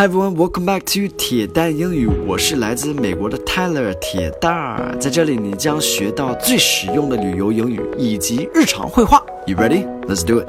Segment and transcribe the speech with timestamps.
[0.00, 2.06] Hi everyone, welcome back to 铁蛋英语。
[2.06, 9.22] 我是来自美国的 Tyler 铁蛋儿，在这里你将学到最实用的旅游英语以及日常会话。
[9.46, 9.84] You ready?
[10.06, 10.48] Let's do it.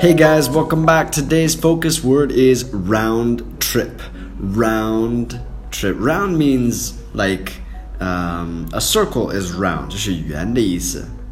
[0.00, 1.10] Hey guys, welcome back.
[1.10, 4.00] Today's focus word is round trip.
[4.40, 5.40] Round
[5.72, 5.96] trip.
[5.98, 7.54] Round means like
[7.98, 9.90] um, a circle is round.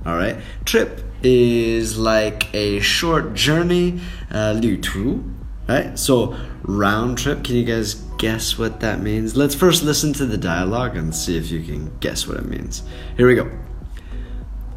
[0.05, 0.39] Alright.
[0.65, 4.01] trip is like a short journey.
[4.29, 5.21] Uh, 旅途
[5.69, 5.99] Right?
[5.99, 9.37] So, round trip, can you guys guess what that means?
[9.37, 12.83] Let's first listen to the dialogue and see if you can guess what it means.
[13.17, 13.51] Here we go.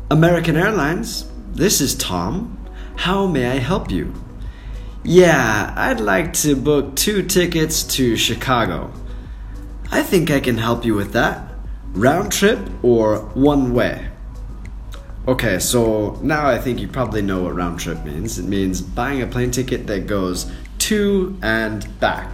[0.10, 2.58] American Airlines, this is Tom.
[2.96, 4.14] How may I help you?
[5.04, 8.92] Yeah, I'd like to book two tickets to Chicago.
[9.92, 11.52] I think I can help you with that.
[11.94, 14.08] Round trip or one way?
[15.28, 18.40] Okay, so now I think you probably know what round trip means.
[18.40, 22.27] It means buying a plane ticket that goes to and back，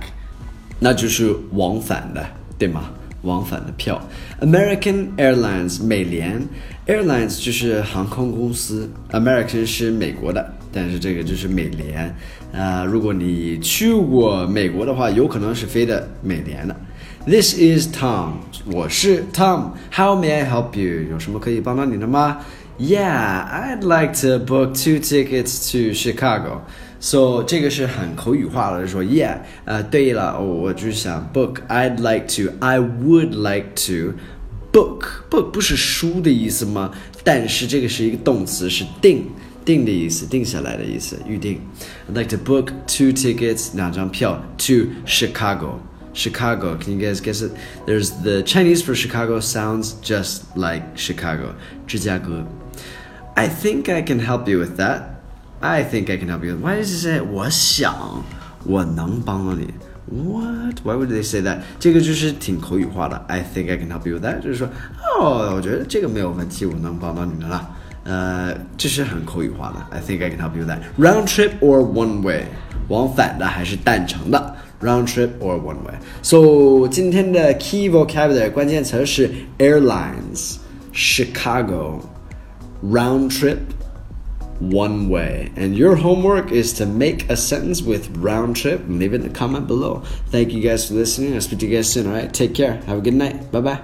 [0.79, 2.25] 那就是往返的，
[2.59, 2.91] 对吗？
[3.23, 4.01] 往返的票。
[4.41, 6.41] American Airlines 美联
[6.87, 12.07] Airlines 就是航空公司，American 是美国的，但是这个就是美联。
[12.53, 16.75] 啊、呃，如果你去过美国的话，有可能是飞的美联的。
[17.27, 21.11] This is Tom，我是 Tom。How may I help you？
[21.11, 22.39] 有什么可以帮到你的吗？
[22.79, 26.61] Yeah, I'd like to book two tickets to Chicago.
[27.03, 34.15] So 这个是很口语化的，说 Yeah，呃，对了，我就是想 book，I'd like to，I would like to
[34.73, 36.91] book book 不是书的意思吗？
[37.23, 39.31] 但是这个是一个动词，是定
[39.65, 41.61] 定的意思，定下来的意思，预定。
[42.11, 46.77] I'd like to book two tickets，两张票 to Chicago。Chicago.
[46.77, 47.53] Can you guys guess it?
[47.87, 51.55] There's the Chinese for Chicago sounds just like Chicago.
[51.87, 52.45] 芝加哥.
[53.37, 55.12] I think I can help you with that.
[55.63, 56.57] I think I can help you.
[56.57, 57.95] Why does it say 我想
[58.65, 59.69] 我能帮到你？
[60.11, 60.77] What?
[60.85, 61.59] Why would they say that?
[61.79, 63.17] 这个就是挺口语化的。
[63.29, 64.69] I think I can help you with that，就是说，
[65.19, 67.69] 哦，我觉得这个没有问题，我能帮到你们了。
[68.05, 69.87] 呃，这是很口语化的。
[69.91, 70.81] I think I can help you with that.
[70.99, 72.45] Round trip or one way，
[72.89, 74.57] 往返的还是单程的？
[74.81, 75.99] Round trip or one way.
[76.23, 80.59] So 今天的 key vocabulary 关键词是 airlines,
[80.95, 82.01] Chicago,
[82.83, 83.59] round trip
[84.70, 85.52] One way.
[85.56, 89.30] And your homework is to make a sentence with round trip leave it in the
[89.30, 90.00] comment below.
[90.28, 91.34] Thank you guys for listening.
[91.34, 92.08] I'll speak to you guys soon.
[92.08, 92.76] All right, take care.
[92.88, 93.52] Have a good night.
[93.52, 93.82] Bye bye.